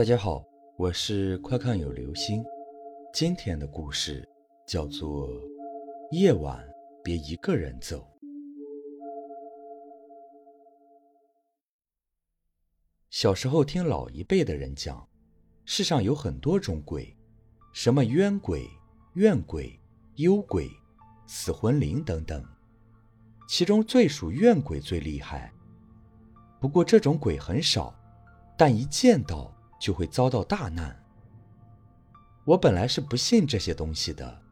[0.00, 0.42] 大家好，
[0.78, 2.42] 我是快看有流星。
[3.12, 4.26] 今天的故事
[4.66, 5.28] 叫做
[6.10, 6.58] 《夜晚
[7.04, 7.98] 别一个人走》。
[13.10, 15.06] 小时候听老一辈的人讲，
[15.66, 17.14] 世上有很多种鬼，
[17.74, 18.66] 什么冤鬼、
[19.16, 19.78] 怨鬼、
[20.14, 20.66] 幽鬼、
[21.26, 22.42] 死魂灵等等，
[23.46, 25.52] 其中最属怨鬼最厉害。
[26.58, 27.94] 不过这种鬼很少，
[28.56, 29.54] 但一见到。
[29.80, 30.96] 就会遭到大难。
[32.44, 34.42] 我本来是不信这些东西的，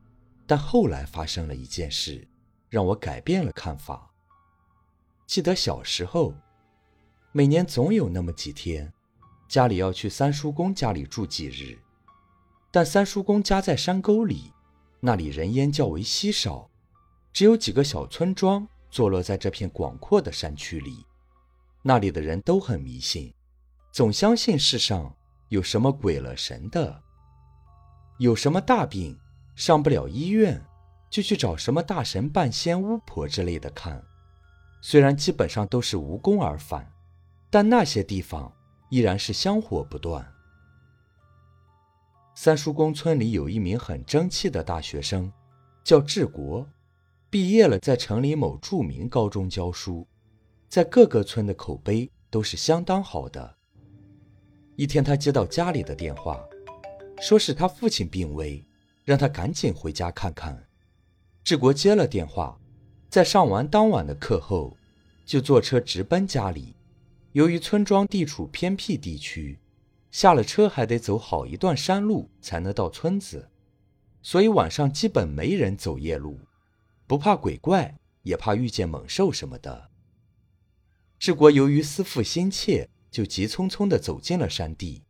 [0.46, 2.26] 但后来发生了一件事，
[2.68, 4.10] 让我改变了看法。
[5.26, 6.34] 记得小时候，
[7.32, 8.92] 每年总有那么几天，
[9.48, 11.78] 家里要去三叔公家里住几日，
[12.70, 14.52] 但三叔公家在山沟里，
[15.00, 16.70] 那里人烟较为稀少，
[17.32, 21.04] 只有几个小村庄坐落在这片广阔的山区里，
[21.82, 23.34] 那里的人都很迷信，
[23.92, 25.14] 总相信世上。
[25.48, 27.02] 有什么鬼了神的？
[28.18, 29.18] 有什么大病
[29.54, 30.62] 上不了医院，
[31.08, 34.04] 就去找什么大神、半仙、巫婆之类的看。
[34.80, 36.92] 虽然基本上都是无功而返，
[37.50, 38.52] 但那些地方
[38.90, 40.26] 依然是香火不断。
[42.34, 45.32] 三叔公村里有一名很争气的大学生，
[45.82, 46.68] 叫治国，
[47.30, 50.06] 毕业了，在城里某著名高中教书，
[50.68, 53.57] 在各个村的口碑都是相当好的。
[54.78, 56.40] 一天，他接到家里的电话，
[57.20, 58.64] 说是他父亲病危，
[59.04, 60.68] 让他赶紧回家看看。
[61.42, 62.56] 志国接了电话，
[63.10, 64.76] 在上完当晚的课后，
[65.26, 66.76] 就坐车直奔家里。
[67.32, 69.58] 由于村庄地处偏僻地区，
[70.12, 73.48] 下了车还得走好一段山路才能到村子，
[74.22, 76.38] 所以晚上基本没人走夜路，
[77.08, 79.88] 不怕鬼怪，也怕遇见猛兽什么的。
[81.18, 82.88] 志国由于思父心切。
[83.18, 85.02] 就急匆匆地走进了山地。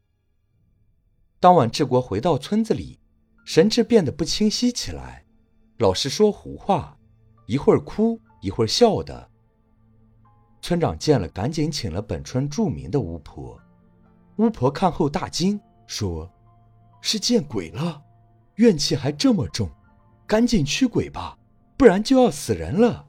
[1.39, 2.99] 当晚，治国回到村子里，
[3.45, 5.27] 神志变得不清晰起来，
[5.77, 6.97] 老是说胡话，
[7.45, 9.29] 一会儿哭，一会儿笑的。
[10.63, 13.61] 村长见了，赶紧请了本村著名的巫婆。
[14.37, 16.33] 巫婆看后大惊，说
[17.03, 18.03] ：“是见鬼了，
[18.55, 19.69] 怨气还这么重，
[20.27, 21.37] 赶紧驱鬼吧，
[21.77, 23.07] 不然就要死人了。”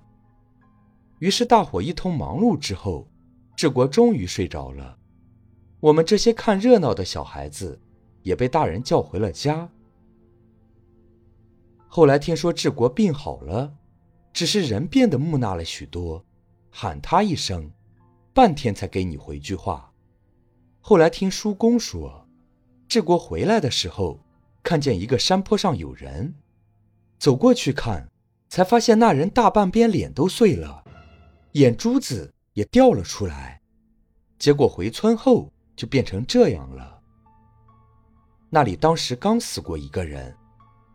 [1.19, 3.07] 于是大伙一通忙碌之后。
[3.59, 4.97] 治国终于睡着了，
[5.81, 7.77] 我们这些看热闹的小孩子
[8.21, 9.69] 也被大人叫回了家。
[11.85, 13.75] 后来听说治国病好了，
[14.31, 16.25] 只是人变得木讷了许多，
[16.69, 17.69] 喊他一声，
[18.33, 19.91] 半天才给你回句话。
[20.79, 22.29] 后来听叔公说，
[22.87, 24.21] 治国回来的时候，
[24.63, 26.33] 看见一个山坡上有人，
[27.17, 28.09] 走过去看，
[28.47, 30.85] 才发现那人大半边脸都碎了，
[31.51, 32.33] 眼珠子。
[32.53, 33.61] 也掉了出来，
[34.37, 37.01] 结果回村后就变成这样了。
[38.49, 40.35] 那里当时刚死过一个人，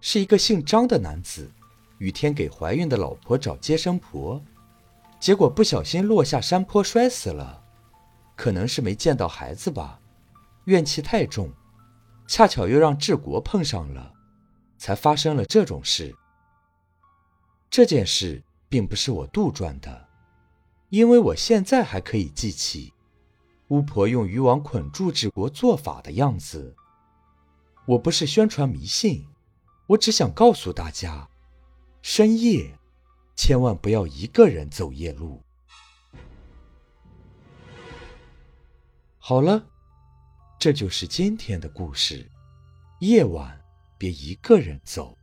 [0.01, 1.51] 是一个姓张的男子，
[1.99, 4.43] 雨天给怀孕的老婆找接生婆，
[5.21, 7.63] 结果不小心落下山坡摔死了，
[8.37, 10.01] 可能是没见到孩子吧，
[10.65, 11.51] 怨气太重，
[12.27, 14.13] 恰巧又让治国碰上了，
[14.77, 16.15] 才发生了这种事。
[17.71, 20.04] 这件事并不是我杜撰的。
[20.95, 22.93] 因为我现在还可以记起，
[23.67, 26.77] 巫婆用渔网捆住治国做法的样子。
[27.85, 29.27] 我不是宣传迷信，
[29.89, 31.29] 我只想告诉大家，
[32.01, 32.79] 深夜
[33.35, 35.43] 千万不要一个人走夜路。
[39.19, 39.67] 好了，
[40.61, 42.31] 这就是今天的故事。
[43.01, 43.61] 夜晚
[43.99, 45.19] 别一个人走。